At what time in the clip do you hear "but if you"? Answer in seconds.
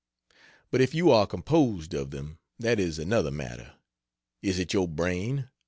0.71-1.11